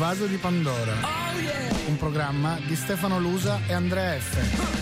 [0.00, 0.94] vaso di Pandora.
[1.88, 4.78] Un programma di Stefano Lusa e Andrea F.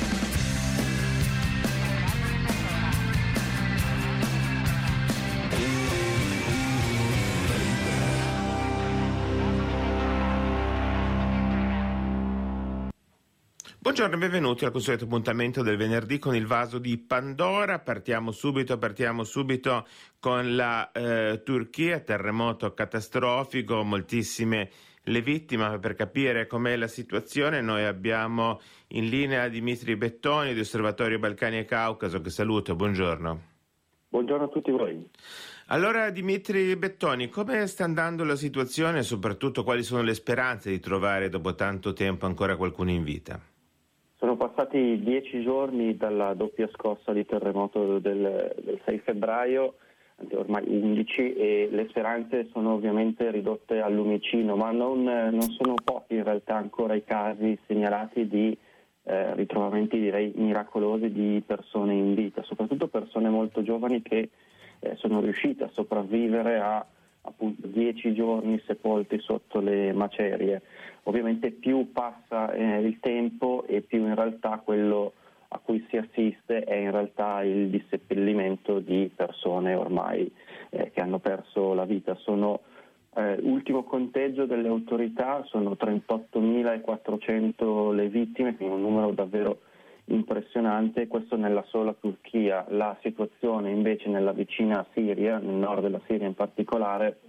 [13.80, 17.80] Buongiorno e benvenuti al consueto appuntamento del venerdì con il vaso di Pandora.
[17.80, 19.84] Partiamo subito, partiamo subito
[20.20, 24.70] con la eh, Turchia, terremoto catastrofico, moltissime
[25.08, 25.78] le vittime.
[25.78, 31.64] Per capire com'è la situazione noi abbiamo in linea Dimitri Bettoni di Osservatorio Balcani e
[31.64, 33.40] Caucaso che saluto, buongiorno.
[34.10, 35.06] Buongiorno a tutti voi.
[35.66, 40.80] Allora Dimitri Bettoni, come sta andando la situazione e soprattutto quali sono le speranze di
[40.80, 43.38] trovare dopo tanto tempo ancora qualcuno in vita?
[44.16, 49.74] Sono passati dieci giorni dalla doppia scossa di terremoto del, del 6 febbraio,
[50.32, 56.14] ormai 11, e le speranze sono ovviamente ridotte al lumicino, ma non, non sono pochi
[56.14, 58.56] in realtà ancora i casi segnalati di
[59.04, 64.30] eh, ritrovamenti direi miracolosi di persone in vita, soprattutto persone molto giovani che
[64.80, 66.86] eh, sono riuscite a sopravvivere a
[67.22, 70.62] appunto dieci giorni sepolti sotto le macerie.
[71.04, 75.14] Ovviamente più passa eh, il tempo e più in realtà quello
[75.48, 80.30] a cui si assiste è in realtà il disseppellimento di persone ormai
[80.70, 82.14] eh, che hanno perso la vita.
[82.16, 82.60] Sono,
[83.14, 89.60] eh, ultimo conteggio delle autorità sono 38.400 le vittime, quindi un numero davvero
[90.06, 92.66] impressionante, questo nella sola Turchia.
[92.68, 97.20] La situazione invece nella vicina Siria, nel nord della Siria in particolare,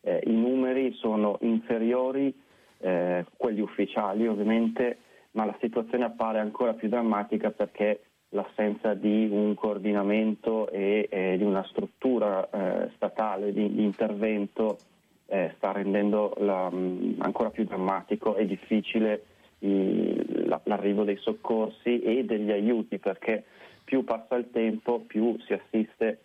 [0.00, 2.34] eh, i numeri sono inferiori,
[2.78, 5.00] eh, quelli ufficiali ovviamente,
[5.32, 11.44] ma la situazione appare ancora più drammatica perché l'assenza di un coordinamento e eh, di
[11.44, 14.78] una struttura eh, statale di, di intervento
[15.26, 19.24] eh, sta rendendo la, mh, ancora più drammatico e difficile
[19.60, 23.44] l'arrivo dei soccorsi e degli aiuti perché
[23.82, 26.20] più passa il tempo più si assiste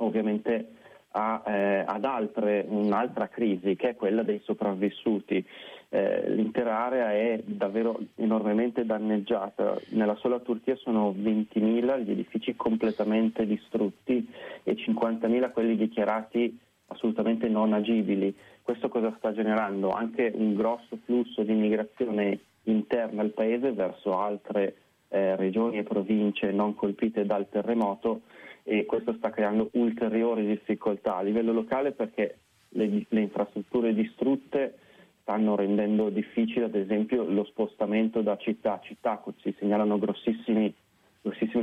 [0.00, 0.78] ovviamente
[1.12, 5.44] a, eh, ad altre, un'altra crisi che è quella dei sopravvissuti.
[5.88, 9.76] Eh, l'intera area è davvero enormemente danneggiata.
[9.90, 14.28] Nella sola Turchia sono 20.000 gli edifici completamente distrutti
[14.62, 18.34] e 50.000 quelli dichiarati assolutamente non agibili.
[18.62, 19.90] Questo cosa sta generando?
[19.90, 24.74] Anche un grosso flusso di immigrazione interna al paese verso altre
[25.08, 28.22] eh, regioni e province non colpite dal terremoto
[28.62, 32.38] e questo sta creando ulteriori difficoltà a livello locale perché
[32.70, 34.78] le, le infrastrutture distrutte
[35.22, 40.74] stanno rendendo difficile ad esempio lo spostamento da città a città, si segnalano grossissime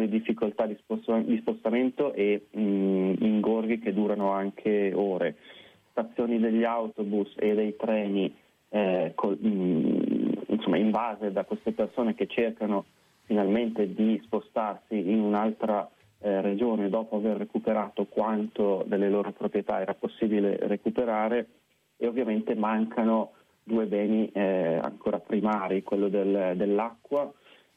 [0.08, 0.78] difficoltà di,
[1.40, 5.35] spostamento e mh, ingorghi che durano anche ore.
[5.91, 8.34] Stazioni degli autobus e dei treni
[8.69, 12.85] eh, col, mh, insomma, invase da queste persone che cercano
[13.24, 19.94] finalmente di spostarsi in un'altra eh, regione dopo aver recuperato quanto delle loro proprietà era
[19.94, 21.47] possibile recuperare
[21.97, 23.31] e ovviamente mancano
[23.63, 27.31] due beni eh, ancora primari, quello del, dell'acqua.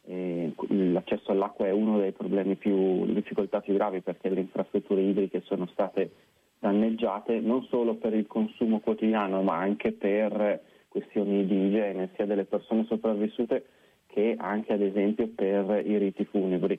[0.06, 5.02] Eh, l'accesso all'acqua è uno dei problemi più, le difficoltà più gravi perché le infrastrutture
[5.02, 6.10] idriche sono state
[6.60, 12.44] danneggiate non solo per il consumo quotidiano ma anche per questioni di igiene sia delle
[12.44, 13.64] persone sopravvissute
[14.06, 16.78] che anche ad esempio per i riti funebri.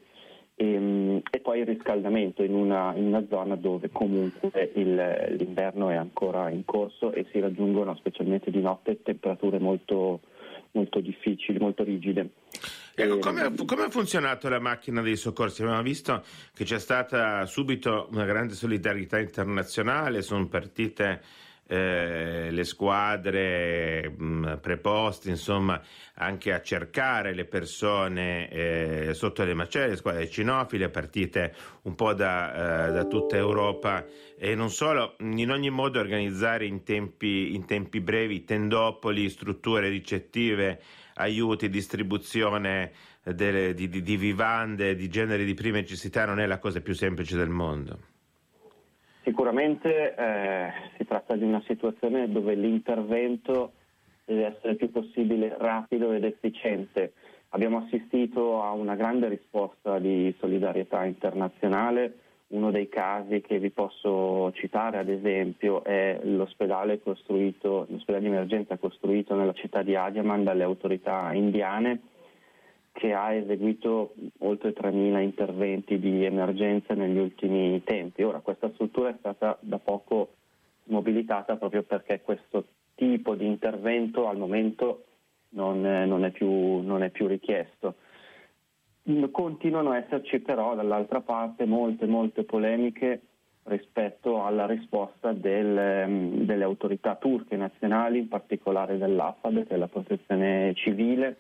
[0.62, 5.90] E, ehm, e poi il riscaldamento in una, in una zona dove comunque il, l'inverno
[5.90, 10.22] è ancora in corso e si raggiungono specialmente di notte temperature molto,
[10.72, 12.30] molto difficili, molto rigide.
[12.94, 15.64] Ecco, come, come, ha funzionato la macchina dei soccorsi?
[15.64, 16.24] Abbiamo visto
[16.54, 21.22] che c'è stata subito una grande solidarietà internazionale, sono partite
[21.72, 25.82] eh, le squadre mh, mm, preposte insomma
[26.16, 32.14] anche a cercare le persone eh, sotto le macerie, le squadre cinofile partite un po'
[32.14, 34.06] da, eh, da, tutta Europa
[34.38, 40.82] e non solo, in ogni modo organizzare in tempi, in tempi brevi tendopoli, strutture ricettive,
[41.16, 42.92] aiuti, distribuzione
[43.24, 46.94] delle, di, di, di vivande, di generi di prima necessità non è la cosa più
[46.94, 48.11] semplice del mondo.
[49.24, 53.74] Sicuramente eh, si tratta di una situazione dove l'intervento
[54.26, 57.14] deve essere il più possibile rapido ed efficiente.
[57.50, 62.18] Abbiamo assistito a una grande risposta di solidarietà internazionale.
[62.48, 69.36] Uno dei casi che vi posso citare, ad esempio, è l'ospedale, l'ospedale di emergenza costruito
[69.36, 72.00] nella città di Adiaman dalle autorità indiane
[72.92, 78.24] che ha eseguito oltre 3.000 interventi di emergenza negli ultimi tempi.
[78.24, 80.34] Ora questa struttura è stata da poco
[80.86, 82.66] mobilitata proprio perché questo
[82.96, 85.06] tipo di intervento al momento
[85.50, 87.96] non, non, è, più, non è più richiesto.
[89.32, 93.22] Continuano ad esserci però dall'altra parte molte, molte polemiche
[93.64, 99.88] rispetto alla risposta del, ehm, delle autorità turche nazionali, in particolare dell'AFAD, che è la
[99.88, 101.38] protezione civile.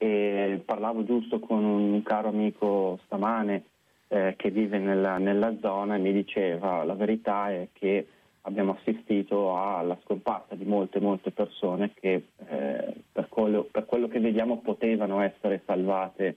[0.00, 3.64] E parlavo giusto con un caro amico stamane
[4.08, 8.06] eh, che vive nella, nella, zona e mi diceva la verità è che
[8.42, 14.20] abbiamo assistito alla scomparsa di molte molte persone che eh, per, quello, per quello che
[14.20, 16.36] vediamo potevano essere salvate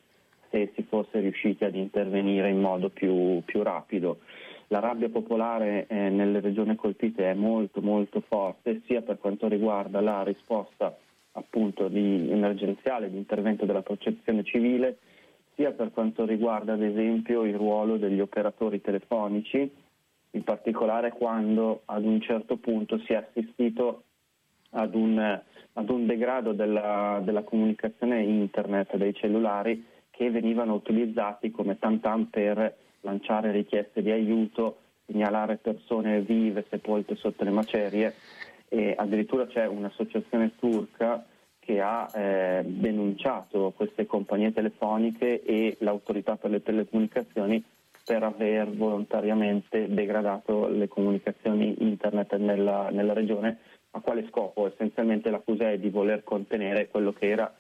[0.50, 4.20] se si fosse riusciti ad intervenire in modo più, più rapido.
[4.68, 10.02] La rabbia popolare eh, nelle regioni colpite è molto molto forte, sia per quanto riguarda
[10.02, 10.96] la risposta
[11.34, 14.98] appunto di emergenziale, di intervento della protezione civile,
[15.56, 19.70] sia per quanto riguarda ad esempio il ruolo degli operatori telefonici,
[20.32, 24.04] in particolare quando ad un certo punto si è assistito
[24.72, 25.42] ad un,
[25.74, 32.78] ad un degrado della, della comunicazione internet dei cellulari che venivano utilizzati come tam-tam per
[33.02, 38.14] lanciare richieste di aiuto, segnalare persone vive sepolte sotto le macerie
[38.74, 41.26] e addirittura c'è un'associazione turca
[41.60, 47.62] che ha eh, denunciato queste compagnie telefoniche e l'autorità per le telecomunicazioni
[48.06, 53.58] per aver volontariamente degradato le comunicazioni internet nella, nella regione.
[53.92, 54.68] A quale scopo?
[54.68, 57.54] Essenzialmente l'accusa è di voler contenere quello che era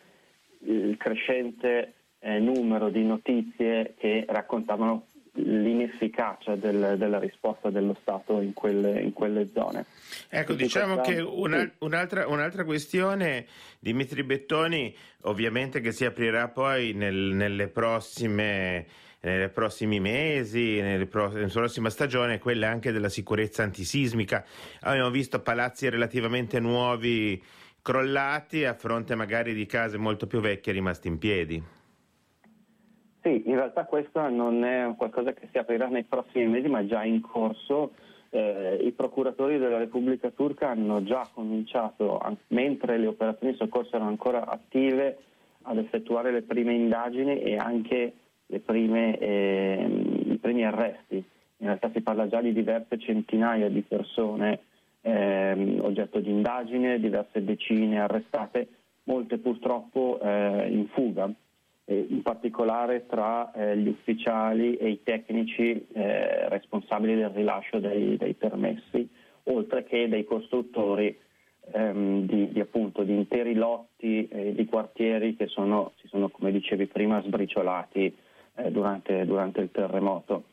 [0.59, 8.53] il crescente eh, numero di notizie che raccontavano l'inefficacia del, della risposta dello Stato in
[8.53, 9.85] quelle, in quelle zone.
[10.29, 11.13] Ecco, diciamo questa...
[11.13, 13.45] che una, un'altra, un'altra, questione,
[13.79, 18.85] Dimitri Bettoni, ovviamente che si aprirà poi nel, nelle prossime
[19.23, 24.43] nei prossimi mesi, nella prossima stagione, è quella anche della sicurezza antisismica.
[24.79, 27.39] Abbiamo visto palazzi relativamente nuovi
[27.83, 31.63] crollati a fronte magari di case molto più vecchie rimaste in piedi.
[33.21, 37.03] Sì, in realtà questo non è qualcosa che si aprirà nei prossimi mesi, ma già
[37.03, 37.91] in corso.
[38.31, 44.09] Eh, I procuratori della Repubblica Turca hanno già cominciato, mentre le operazioni di soccorso erano
[44.09, 45.19] ancora attive,
[45.63, 48.13] ad effettuare le prime indagini e anche
[48.65, 49.85] prime, eh,
[50.29, 51.17] i primi arresti.
[51.57, 54.61] In realtà si parla già di diverse centinaia di persone
[55.01, 58.67] eh, oggetto di indagine, diverse decine arrestate,
[59.03, 61.31] molte purtroppo eh, in fuga
[61.93, 68.33] in particolare tra eh, gli ufficiali e i tecnici eh, responsabili del rilascio dei, dei,
[68.33, 69.07] permessi,
[69.43, 71.17] oltre che dei costruttori
[71.73, 76.51] ehm, di, di, appunto, di, interi lotti eh, di quartieri che sono, si sono, come
[76.51, 78.15] dicevi prima, sbriciolati
[78.55, 80.43] eh, durante, durante, il terremoto.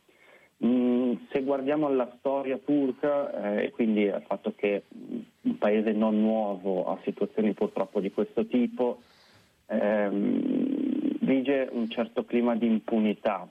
[0.64, 4.82] Mm, se guardiamo la storia turca eh, e quindi al fatto che
[5.42, 9.00] un paese non nuovo ha situazioni purtroppo di questo tipo,
[9.66, 10.67] ehm,
[11.28, 13.46] vige un certo clima di impunità.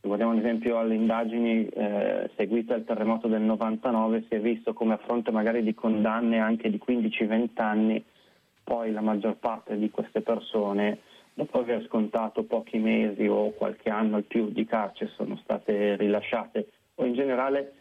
[0.00, 4.72] Se guardiamo ad esempio alle indagini eh, seguite al terremoto del 99 si è visto
[4.72, 8.04] come a fronte magari di condanne anche di 15-20 anni,
[8.64, 10.98] poi la maggior parte di queste persone
[11.34, 16.66] dopo aver scontato pochi mesi o qualche anno al più di carcere sono state rilasciate
[16.96, 17.74] o in generale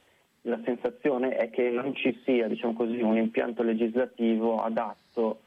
[0.44, 5.42] la sensazione è che non ci sia diciamo così, un impianto legislativo adatto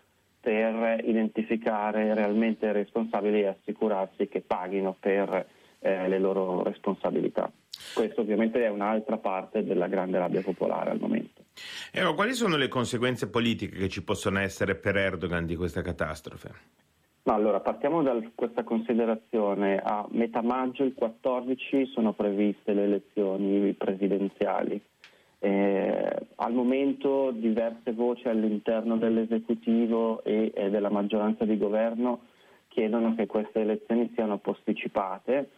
[0.45, 5.47] per identificare realmente i responsabili e assicurarsi che paghino per
[5.79, 7.51] eh, le loro responsabilità.
[7.95, 11.45] Questo ovviamente è un'altra parte della grande rabbia popolare al momento.
[11.91, 16.83] Ecco, quali sono le conseguenze politiche che ci possono essere per Erdogan di questa catastrofe?
[17.27, 19.81] allora, partiamo da questa considerazione.
[19.83, 24.79] A metà maggio, il 14, sono previste le elezioni presidenziali.
[25.45, 32.21] Eh, al momento diverse voci all'interno dell'esecutivo e, e della maggioranza di governo
[32.69, 35.51] chiedono che queste elezioni siano posticipate,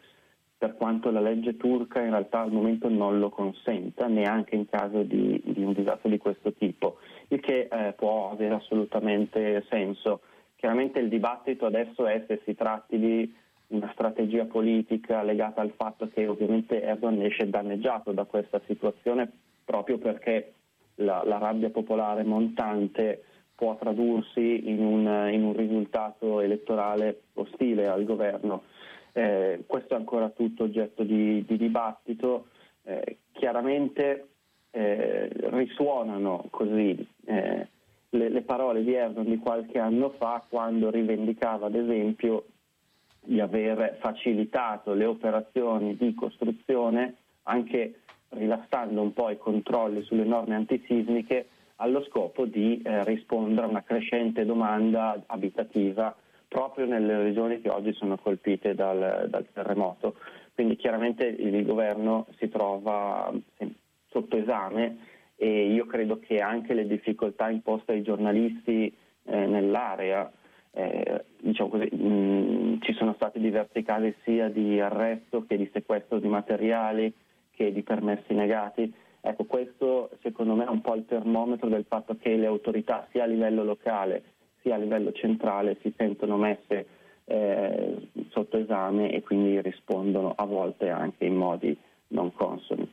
[0.59, 5.05] per quanto la legge turca in realtà al momento non lo consenta, neanche in caso
[5.05, 6.97] di, di un disastro di questo tipo,
[7.29, 10.23] il che eh, può avere assolutamente senso.
[10.57, 13.33] Chiaramente il dibattito adesso è se si tratti di
[13.69, 19.31] una strategia politica legata al fatto che ovviamente Erdogan esce danneggiato da questa situazione
[19.67, 20.55] proprio perché
[20.97, 23.23] la, la rabbia popolare montante
[23.55, 28.63] può tradursi in un, in un, risultato elettorale ostile al governo.
[29.13, 32.49] Eh, questo è ancora tutto oggetto di, di dibattito.
[32.85, 34.29] Eh, chiaramente
[34.71, 37.69] eh, risuonano così eh,
[38.11, 42.45] le, le, parole di Erdogan di qualche anno fa quando rivendicava ad esempio
[43.21, 50.55] di aver facilitato le operazioni di costruzione anche rilassando un po' i controlli sulle norme
[50.55, 56.15] antisismiche allo scopo di eh, rispondere a una crescente domanda abitativa
[56.49, 60.17] proprio nelle regioni che oggi sono colpite dal, dal terremoto.
[60.55, 63.31] Quindi chiaramente il governo si trova
[64.09, 64.97] sotto esame
[65.37, 70.33] e io credo che anche le difficoltà imposte ai giornalisti eh, nell'area,
[70.73, 76.19] eh, diciamo così, mh, ci sono stati diversi casi sia di arresto che di sequestro
[76.19, 77.13] di materiali
[77.57, 78.93] che di permessi negati.
[79.21, 83.25] Ecco, questo secondo me è un po' il termometro del fatto che le autorità sia
[83.25, 84.35] a livello locale
[84.67, 86.87] sia a livello centrale si sentono messe
[87.25, 91.77] eh, sotto esame e quindi rispondono a volte anche in modi
[92.09, 92.93] non consoni.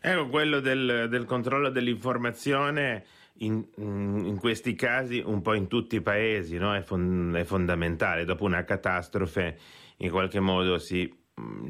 [0.00, 3.04] Ecco, quello del, del controllo dell'informazione
[3.38, 6.74] in, in, questi casi, un po' in tutti i paesi, no?
[6.74, 8.24] è, fon, è, fondamentale.
[8.24, 9.56] Dopo una catastrofe,
[9.98, 11.17] in qualche modo si mm,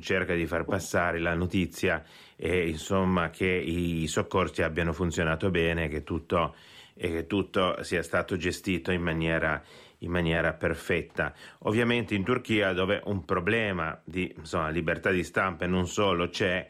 [0.01, 2.03] cerca di far passare la notizia
[2.37, 6.55] e insomma che i soccorsi abbiano funzionato bene, che tutto
[6.95, 9.63] e che tutto sia stato gestito in maniera,
[9.99, 11.33] in maniera perfetta.
[11.61, 16.67] Ovviamente in Turchia dove un problema di insomma, libertà di stampa e non solo c'è,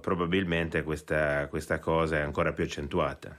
[0.00, 3.36] probabilmente questa, questa cosa è ancora più accentuata.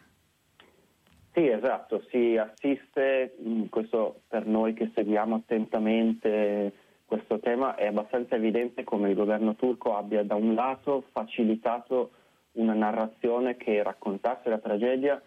[1.33, 3.35] Sì, esatto, si assiste,
[3.69, 6.73] questo per noi che seguiamo attentamente
[7.07, 12.11] questo tema, è abbastanza evidente come il governo turco abbia da un lato facilitato
[12.53, 15.21] una narrazione che raccontasse la tragedia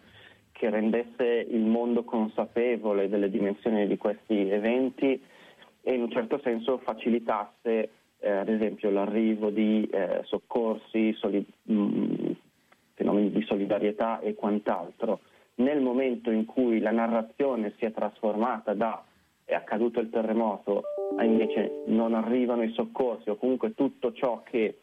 [0.51, 5.19] che rendesse il mondo consapevole delle dimensioni di questi eventi
[5.81, 11.73] e in un certo senso facilitasse eh, ad esempio l'arrivo di eh, soccorsi, soli- mh,
[11.73, 12.31] mm,
[12.93, 15.21] fenomeni di solidarietà e quant'altro.
[15.55, 19.03] Nel momento in cui la narrazione si è trasformata da
[19.53, 20.83] è accaduto il terremoto
[21.25, 24.79] invece non arrivano i soccorsi o comunque tutto ciò che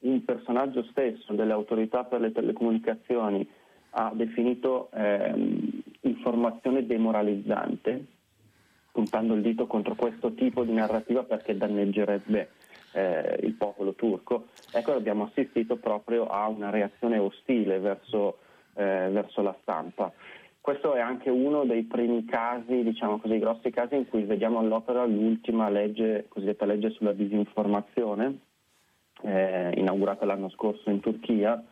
[0.00, 3.46] un personaggio stesso delle autorità per le telecomunicazioni
[3.90, 8.04] ha definito ehm, informazione demoralizzante,
[8.92, 12.50] puntando il dito contro questo tipo di narrativa perché danneggerebbe
[12.92, 14.46] eh, il popolo turco.
[14.72, 18.38] Ecco, abbiamo assistito proprio a una reazione ostile verso,
[18.74, 20.12] eh, verso la stampa.
[20.60, 25.06] Questo è anche uno dei primi casi, diciamo così, grossi casi in cui vediamo all'opera
[25.06, 28.38] l'ultima legge, cosiddetta legge sulla disinformazione,
[29.22, 31.64] eh, inaugurata l'anno scorso in Turchia,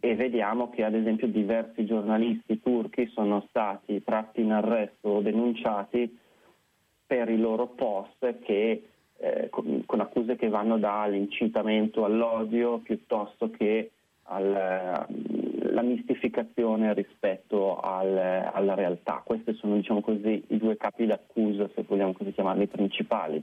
[0.00, 6.18] e vediamo che ad esempio diversi giornalisti turchi sono stati tratti in arresto o denunciati
[7.06, 8.88] per i loro post che,
[9.18, 13.90] eh, con, con, accuse che vanno dall'incitamento all'odio piuttosto che
[15.80, 18.16] alla mistificazione rispetto al,
[18.52, 19.22] alla realtà.
[19.24, 23.42] Questi sono diciamo così, i due capi d'accusa, se vogliamo così chiamarli, principali.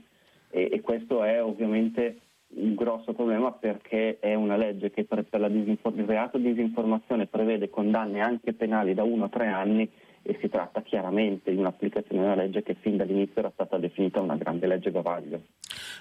[0.50, 5.50] E, e questo è ovviamente un grosso problema perché è una legge che per, per
[5.50, 9.90] disinform- il reato di disinformazione prevede condanne anche penali da 1 a 3 anni
[10.22, 14.20] e si tratta chiaramente di un'applicazione di una legge che fin dall'inizio era stata definita
[14.20, 15.42] una grande legge bavaglio.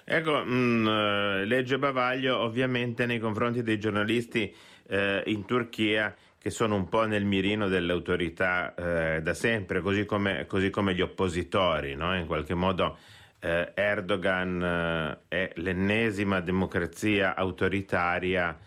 [0.05, 4.53] Ecco, mh, mm, eh, legge bavaglio ovviamente nei confronti dei giornalisti
[4.87, 10.05] eh, in Turchia che sono un po' nel mirino delle autorità eh, da sempre, così
[10.05, 12.15] come, così come gli oppositori, no?
[12.15, 12.97] in qualche modo
[13.39, 18.57] eh, Erdogan eh, è l'ennesima democrazia autoritaria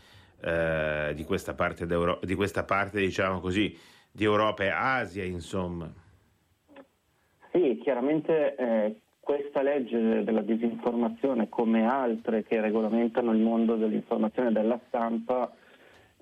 [0.40, 1.86] eh, di questa parte,
[2.22, 3.76] di, questa parte diciamo così,
[4.10, 5.90] di Europa e Asia, insomma.
[7.52, 14.52] Sì, chiaramente eh, questa legge della disinformazione, come altre che regolamentano il mondo dell'informazione e
[14.52, 15.52] della stampa,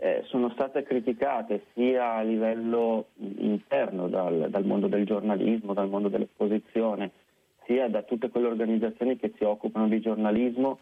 [0.01, 6.09] eh, sono state criticate sia a livello interno dal, dal mondo del giornalismo, dal mondo
[6.09, 7.11] dell'esposizione,
[7.67, 10.79] sia da tutte quelle organizzazioni che si occupano di giornalismo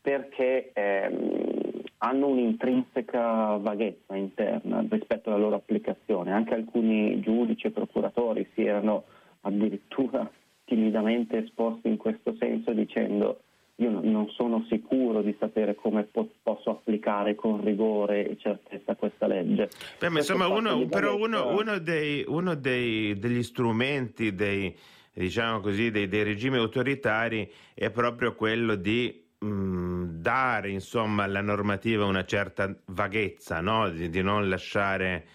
[0.00, 6.30] perché ehm, hanno un'intrinseca vaghezza interna rispetto alla loro applicazione.
[6.30, 9.04] Anche alcuni giudici e procuratori si erano
[9.40, 10.30] addirittura
[10.64, 13.40] timidamente esposti in questo senso dicendo
[13.76, 19.26] io non sono sicuro di sapere come po- posso applicare con rigore e certezza questa
[19.26, 19.68] legge.
[19.98, 24.74] Beh, ma insomma, uno, però uno, uno, dei, uno dei, degli strumenti, dei,
[25.12, 32.06] diciamo così, dei, dei regimi autoritari è proprio quello di mh, dare insomma, alla normativa
[32.06, 33.90] una certa vaghezza, no?
[33.90, 35.26] di, di, non lasciare,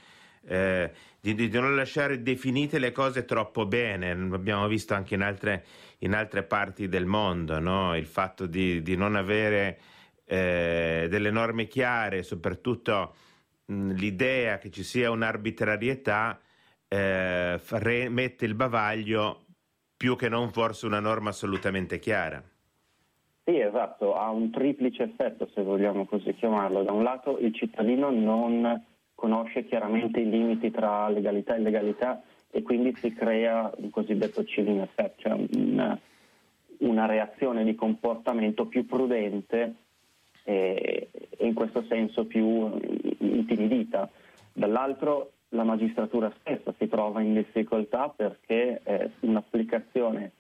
[0.47, 4.15] eh, di, di, non lasciare, definite le cose troppo bene.
[4.15, 5.63] L'abbiamo visto anche in altre,
[6.03, 7.95] in altre parti del mondo, no?
[7.95, 9.79] il fatto di, non avere
[10.25, 13.13] eh, delle norme chiare, soprattutto
[13.65, 16.39] mh, l'idea che ci sia un'arbitrarietà.
[16.87, 17.59] Eh,
[18.09, 19.45] mette il bavaglio
[19.95, 22.43] più che non forse una norma assolutamente chiara.
[23.43, 26.83] Sì, esatto, ha un triplice effetto, se vogliamo così chiamarlo.
[26.83, 32.61] Da un lato il cittadino non conosce chiaramente i limiti tra legalità e illegalità e
[32.61, 35.97] quindi si crea un cosiddetto chilling effect, cioè una,
[36.79, 39.73] una reazione di comportamento più prudente
[40.43, 42.69] e, e in questo senso più
[43.19, 44.09] intimidita.
[44.53, 50.31] Dall'altro la magistratura stessa si trova in difficoltà perché eh, un'applicazione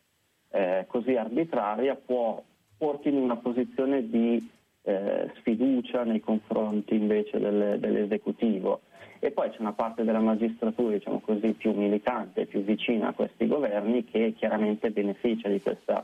[0.51, 2.41] eh, così arbitraria può
[2.77, 4.49] porti in una posizione di
[4.83, 8.81] eh, sfiducia nei confronti invece delle, dell'esecutivo.
[9.23, 13.45] E poi c'è una parte della magistratura, diciamo così, più militante, più vicina a questi
[13.45, 16.03] governi che chiaramente beneficia di questa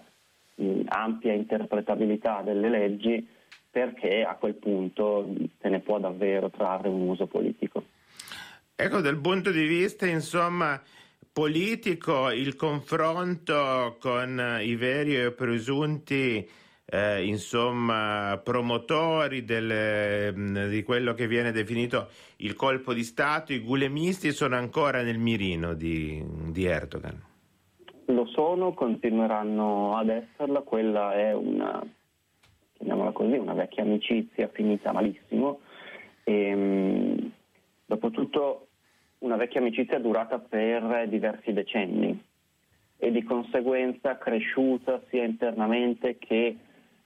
[0.53, 3.27] mh, ampia interpretabilità delle leggi
[3.71, 5.27] perché a quel punto
[5.59, 7.83] se ne può davvero trarre un uso politico.
[8.75, 10.79] Ecco, dal punto di vista, insomma,
[11.33, 16.47] politico, il confronto con i veri e presunti
[16.89, 23.59] eh, insomma, promotori del, mm, di quello che viene definito il colpo di Stato, i
[23.59, 27.21] gulemisti sono ancora nel mirino di, di Erdogan.
[28.05, 31.83] Lo sono, continueranno ad esserla, quella è una,
[32.77, 35.59] chiamiamola così, una vecchia amicizia finita malissimo.
[36.23, 37.31] E, ehm,
[37.85, 38.67] dopotutto
[39.19, 42.23] una vecchia amicizia durata per diversi decenni
[42.97, 46.55] e di conseguenza cresciuta sia internamente che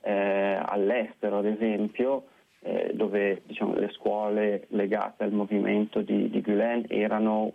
[0.02, 2.26] eh, all'estero, ad esempio,
[2.62, 7.54] eh, dove diciamo, le scuole legate al movimento di, di Gülen erano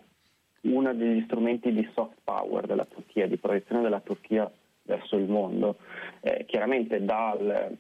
[0.63, 4.51] uno degli strumenti di soft power della Turchia, di proiezione della Turchia
[4.83, 5.77] verso il mondo.
[6.21, 7.77] Eh, chiaramente dal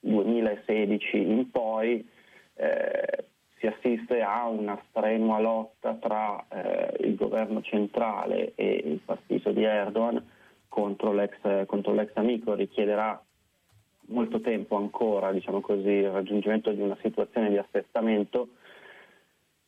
[0.00, 2.06] 2016 in poi
[2.54, 3.24] eh,
[3.58, 9.62] si assiste a una strenua lotta tra eh, il governo centrale e il partito di
[9.62, 10.22] Erdogan
[10.68, 13.22] contro l'ex, contro l'ex amico, richiederà
[14.12, 18.48] molto tempo ancora diciamo così, il raggiungimento di una situazione di assestamento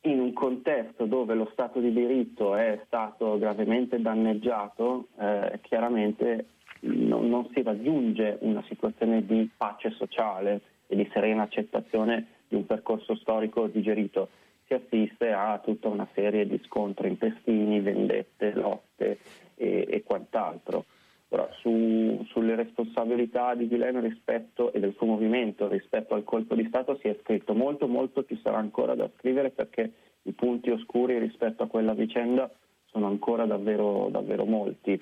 [0.05, 6.45] in un contesto dove lo Stato di diritto è stato gravemente danneggiato, eh, chiaramente
[6.81, 12.65] non, non, si raggiunge una situazione di pace sociale e di serena accettazione di un
[12.65, 14.29] percorso storico digerito.
[14.67, 19.19] Si assiste a tutta una serie di scontri intestini, vendette, lotte
[19.55, 20.85] e, e quant'altro.
[21.27, 26.65] Però su, sulle responsabilità di Guilherme rispetto, e del suo movimento rispetto al colpo di
[26.67, 29.91] Stato si è scritto molto, molto ci sarà ancora da scrivere perché
[30.23, 32.49] i punti oscuri rispetto a quella vicenda
[32.85, 34.99] sono ancora davvero, davvero molti.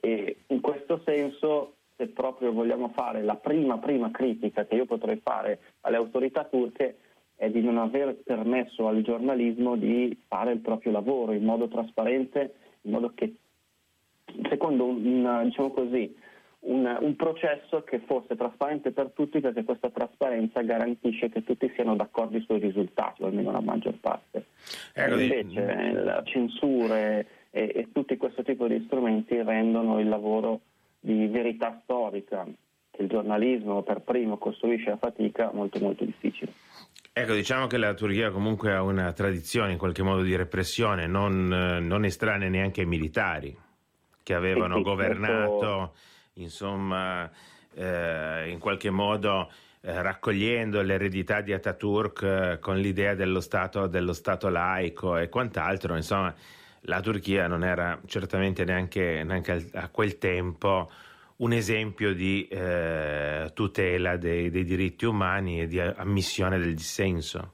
[0.00, 5.20] E in questo senso, se proprio vogliamo fare la prima, prima critica che io potrei
[5.22, 6.96] fare alle autorità turche,
[7.36, 12.54] è di non aver permesso al giornalismo di fare il proprio lavoro in modo trasparente,
[12.82, 13.34] in modo che
[14.48, 16.14] secondo un, diciamo così,
[16.60, 21.94] un, un, processo che fosse trasparente per tutti perché questa trasparenza garantisce che tutti siano
[21.96, 24.46] d'accordo sui risultati, o almeno la maggior parte.
[24.94, 30.60] Ecco, invece la censure e, e tutti questo tipo di strumenti rendono il lavoro
[30.98, 32.44] di verità storica
[32.90, 36.52] che il giornalismo per primo costruisce a fatica molto molto difficile.
[37.12, 41.46] Ecco, diciamo che la Turchia comunque ha una tradizione in qualche modo di repressione, non,
[41.46, 43.56] non estranea neanche ai militari
[44.26, 45.94] che avevano governato,
[46.34, 47.30] insomma,
[47.74, 49.48] eh, in qualche modo
[49.82, 55.94] eh, raccogliendo l'eredità di Ataturk eh, con l'idea dello stato, dello stato, laico e quant'altro,
[55.94, 56.34] insomma,
[56.80, 60.90] la Turchia non era certamente neanche, neanche a quel tempo
[61.36, 67.52] un esempio di eh, tutela dei, dei diritti umani e di ammissione del dissenso.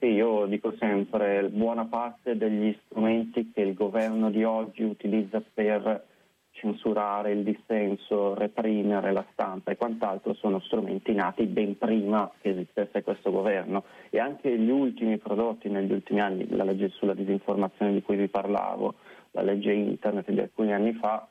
[0.00, 6.06] Sì, io dico sempre, buona parte degli strumenti che il governo di oggi utilizza per
[6.52, 13.02] censurare il dissenso, reprimere la stampa e quant'altro sono strumenti nati ben prima che esistesse
[13.02, 13.84] questo governo.
[14.08, 18.28] E anche gli ultimi prodotti negli ultimi anni, la legge sulla disinformazione di cui vi
[18.28, 18.94] parlavo,
[19.32, 21.28] la legge internet di alcuni anni fa,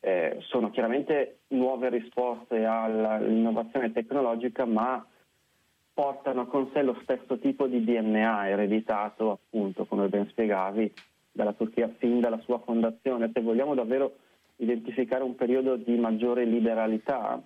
[0.00, 5.02] eh, sono chiaramente nuove risposte all'innovazione tecnologica ma
[5.94, 10.92] portano con sé lo stesso tipo di DNA ereditato, appunto, come ben spiegavi,
[11.30, 13.30] dalla Turchia fin dalla sua fondazione.
[13.32, 14.16] Se vogliamo davvero
[14.56, 17.40] identificare un periodo di maggiore liberalità,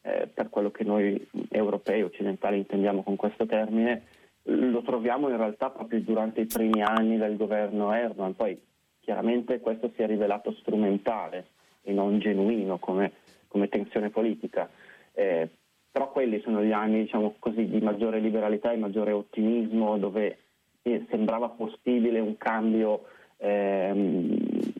[0.00, 4.02] eh, per quello che noi europei, occidentali intendiamo con questo termine,
[4.44, 8.34] lo troviamo in realtà proprio durante i primi anni del governo Erdogan.
[8.34, 8.60] Poi
[9.00, 11.46] chiaramente questo si è rivelato strumentale
[11.82, 13.12] e non genuino come,
[13.48, 14.68] come tensione politica.
[15.12, 15.48] Eh,
[15.92, 20.38] però quelli sono gli anni diciamo così, di maggiore liberalità e maggiore ottimismo dove
[20.82, 23.04] eh, sembrava possibile un cambio
[23.36, 24.36] ehm,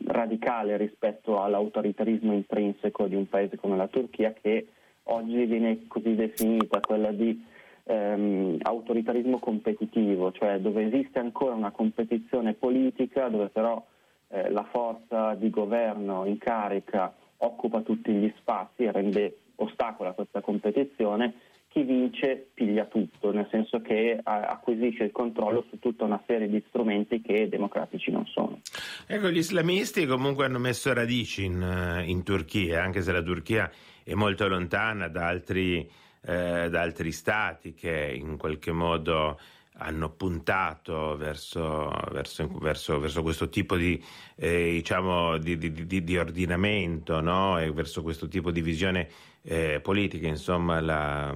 [0.07, 4.67] radicale rispetto all'autoritarismo intrinseco di un paese come la Turchia che
[5.03, 7.45] oggi viene così definita, quella di
[7.83, 13.85] ehm, autoritarismo competitivo, cioè dove esiste ancora una competizione politica, dove però
[14.29, 20.41] eh, la forza di governo in carica occupa tutti gli spazi e rende ostacola questa
[20.41, 21.33] competizione,
[21.73, 26.63] chi vince piglia tutto, nel senso che acquisisce il controllo su tutta una serie di
[26.67, 28.61] strumenti che democratici non sono.
[29.07, 33.71] Ecco, gli islamisti comunque hanno messo radici in, eh, in Turchia, anche se la Turchia
[34.03, 39.39] è molto lontana da altri, eh, da altri stati che in qualche modo
[39.77, 44.01] hanno puntato verso, verso, verso, verso questo tipo di,
[44.35, 47.59] eh, diciamo, di, di, di ordinamento no?
[47.59, 49.09] e verso questo tipo di visione
[49.43, 50.27] eh, politica.
[50.27, 51.35] Insomma, la,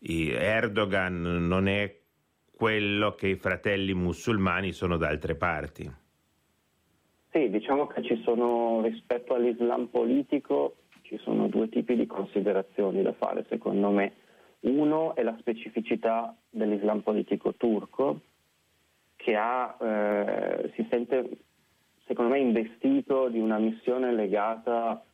[0.00, 1.98] Erdogan non è
[2.54, 5.90] quello che i fratelli musulmani sono da altre parti.
[7.30, 10.76] Sì, diciamo che ci sono rispetto all'Islam politico
[11.12, 14.12] ci sono due tipi di considerazioni da fare secondo me.
[14.60, 18.20] Uno è la specificità dell'Islam politico turco
[19.16, 21.28] che ha, eh, si sente
[22.06, 25.04] secondo me investito di una missione legata,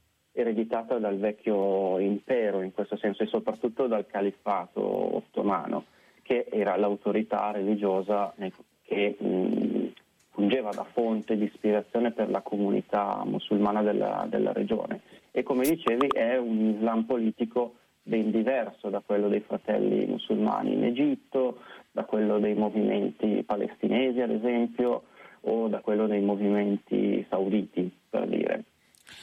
[0.41, 4.81] ereditata dal vecchio impero in questo senso e soprattutto dal califfato
[5.17, 5.85] ottomano
[6.23, 8.35] che era l'autorità religiosa
[8.83, 9.93] che mh,
[10.31, 15.01] fungeva da fonte di ispirazione per la comunità musulmana della, della regione.
[15.31, 20.85] E come dicevi è un Islam politico ben diverso da quello dei fratelli musulmani in
[20.85, 25.05] Egitto, da quello dei movimenti palestinesi ad esempio
[25.43, 28.65] o da quello dei movimenti sauditi per dire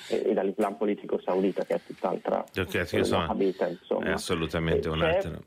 [0.09, 4.05] e, e dall'Islam politico saudita che è tutt'altra okay, sì, insomma, abita, insomma.
[4.05, 5.39] è assolutamente un'altra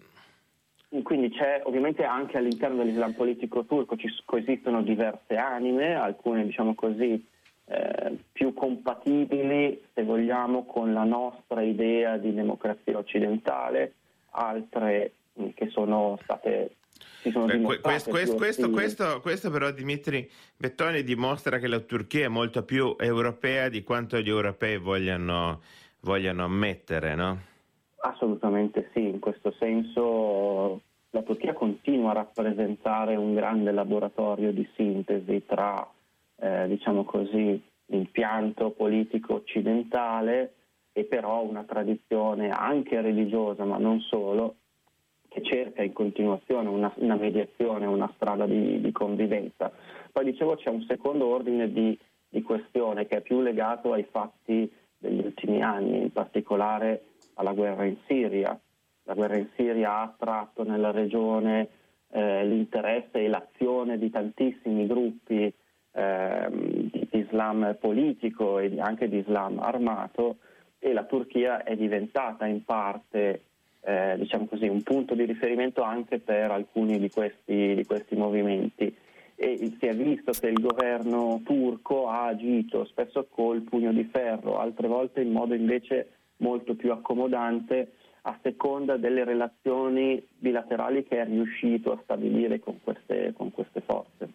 [1.02, 7.22] quindi c'è ovviamente anche all'interno dell'Islam politico turco ci coesistono diverse anime, alcune diciamo così
[7.66, 13.92] eh, più compatibili, se vogliamo, con la nostra idea di democrazia occidentale,
[14.30, 16.76] altre mm, che sono state
[17.22, 22.94] Beh, questo, questo, questo, questo, però Dimitri Bettoni dimostra che la Turchia è molto più
[22.98, 25.60] europea di quanto gli europei vogliano,
[26.00, 27.38] vogliano ammettere, no?
[28.00, 35.44] Assolutamente sì, in questo senso la Turchia continua a rappresentare un grande laboratorio di sintesi
[35.46, 35.86] tra
[36.36, 40.52] eh, diciamo così, l'impianto politico occidentale
[40.92, 44.56] e però una tradizione anche religiosa, ma non solo,
[45.28, 49.70] che cerca in continuazione una, una mediazione, una strada di, di, convivenza.
[50.10, 51.96] Poi dicevo c'è un secondo ordine di,
[52.28, 57.84] di questione che è più legato ai fatti degli ultimi anni, in particolare alla guerra
[57.84, 58.58] in Siria.
[59.04, 61.68] La guerra in Siria ha attratto nella regione
[62.10, 65.52] eh, l'interesse e l'azione di tantissimi gruppi
[65.92, 70.38] eh, di Islam politico e anche di Islam armato
[70.78, 73.42] e la Turchia è diventata in parte
[73.88, 78.94] eh, diciamo così, un punto di riferimento anche per alcuni di questi, di questi movimenti
[79.34, 84.58] e si è visto che il governo turco ha agito spesso col pugno di ferro,
[84.58, 91.24] altre volte in modo invece molto più accomodante a seconda delle relazioni bilaterali che è
[91.24, 94.28] riuscito a stabilire con queste, con queste forze.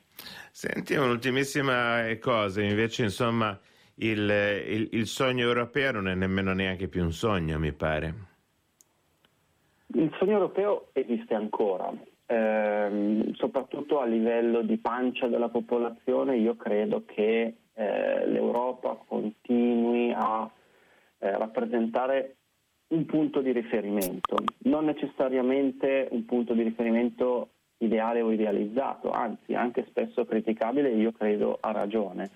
[0.52, 3.60] Senti, un'ultimissima cosa, invece insomma
[3.96, 4.20] il,
[4.68, 8.32] il, il sogno europeo non è nemmeno neanche più un sogno, mi pare.
[9.95, 11.91] Il sogno europeo esiste ancora,
[12.25, 20.49] ehm, soprattutto a livello di pancia della popolazione, io credo che eh, l'Europa continui a
[21.19, 22.38] eh, rappresentare
[22.88, 29.86] un punto di riferimento, non necessariamente un punto di riferimento ideale o idealizzato, anzi anche
[29.89, 32.29] spesso criticabile, io credo ha ragione.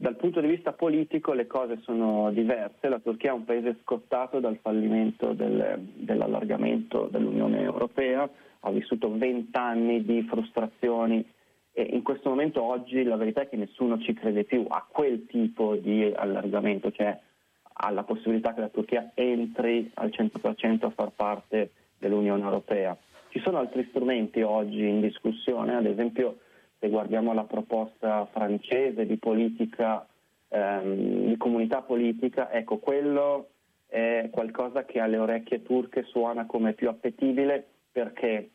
[0.00, 4.40] Dal punto di vista politico le cose sono diverse, la Turchia è un paese scottato
[4.40, 8.26] dal fallimento del, dell'allargamento dell'Unione Europea,
[8.60, 11.22] ha vissuto vent'anni di frustrazioni
[11.72, 15.26] e in questo momento oggi la verità è che nessuno ci crede più a quel
[15.26, 17.14] tipo di allargamento, cioè
[17.74, 22.96] alla possibilità che la Turchia entri al 100% a far parte dell'Unione Europea.
[23.28, 26.38] Ci sono altri strumenti oggi in discussione, ad esempio
[26.80, 30.04] se guardiamo la proposta francese di politica,
[30.48, 33.50] ehm, di comunità politica, ecco quello
[33.86, 38.50] è qualcosa che alle orecchie turche suona come più appetibile perché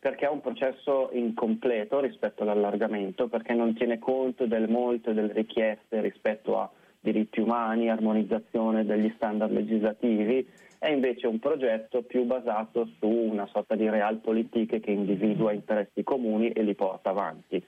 [0.00, 6.00] perché è un processo incompleto rispetto all'allargamento, perché non tiene conto delle molte delle richieste
[6.00, 10.48] rispetto a diritti umani, armonizzazione degli standard legislativi,
[10.80, 16.52] è invece un progetto più basato su una sorta di realpolitik che individua interessi comuni
[16.52, 17.62] e li porta avanti.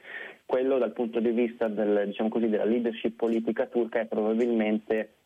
[0.46, 5.16] Quello dal punto di vista del, diciamo così, della leadership politica turca è probabilmente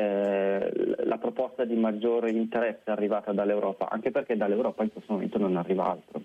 [0.00, 0.70] eh,
[1.04, 5.90] la proposta di maggiore interesse arrivata dall'Europa, anche perché dall'Europa in questo momento non arriva
[5.90, 6.22] altro.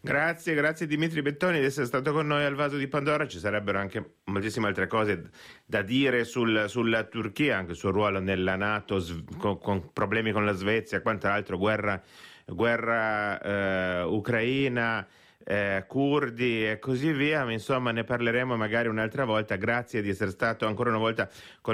[0.00, 3.26] Grazie, grazie Dimitri Bettoni di essere stato con noi al Vaso di Pandora.
[3.26, 5.30] Ci sarebbero anche moltissime altre cose
[5.66, 9.04] da dire sul, sulla Turchia, anche sul ruolo nella Nato,
[9.36, 12.00] con, con problemi con la Svezia, quant'altro, guerra,
[12.46, 15.04] guerra eh, ucraina
[15.48, 19.56] eh, curdi e così via, insomma ne parleremo magari un'altra volta.
[19.56, 21.28] Grazie di essere stato ancora una volta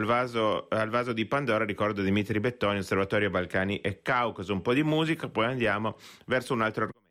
[0.04, 4.84] vaso, al vaso di Pandora, ricordo Dimitri Bettoni, Osservatorio Balcani e Caucaso, un po' di
[4.84, 7.03] musica, poi andiamo verso un altro argomento.